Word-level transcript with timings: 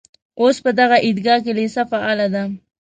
اوس 0.41 0.55
په 0.65 0.71
دغه 0.79 0.97
عیدګاه 1.05 1.39
کې 1.43 1.51
لېسه 1.57 1.81
فعاله 1.91 2.27
ده. 2.33 2.43